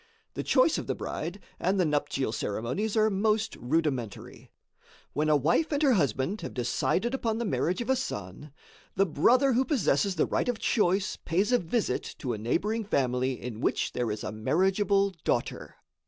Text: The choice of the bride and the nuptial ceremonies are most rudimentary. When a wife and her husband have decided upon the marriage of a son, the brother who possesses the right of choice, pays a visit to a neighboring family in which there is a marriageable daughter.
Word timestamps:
The 0.33 0.41
choice 0.41 0.79
of 0.79 0.87
the 0.87 0.95
bride 0.95 1.39
and 1.59 1.79
the 1.79 1.85
nuptial 1.85 2.31
ceremonies 2.31 2.97
are 2.97 3.11
most 3.11 3.55
rudimentary. 3.57 4.51
When 5.13 5.29
a 5.29 5.35
wife 5.35 5.71
and 5.71 5.83
her 5.83 5.93
husband 5.93 6.41
have 6.41 6.55
decided 6.55 7.13
upon 7.13 7.37
the 7.37 7.45
marriage 7.45 7.81
of 7.81 7.89
a 7.91 7.95
son, 7.95 8.51
the 8.95 9.05
brother 9.05 9.53
who 9.53 9.63
possesses 9.63 10.15
the 10.15 10.25
right 10.25 10.49
of 10.49 10.57
choice, 10.57 11.17
pays 11.17 11.51
a 11.51 11.59
visit 11.59 12.15
to 12.17 12.33
a 12.33 12.39
neighboring 12.39 12.83
family 12.83 13.39
in 13.39 13.59
which 13.61 13.93
there 13.93 14.09
is 14.09 14.23
a 14.23 14.31
marriageable 14.31 15.11
daughter. 15.23 15.75